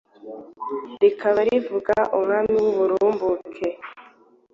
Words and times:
Rikaba 1.01 1.39
rivuga 1.47 1.95
“Umwami 2.17 2.53
w’uburumbuke”. 2.63 3.67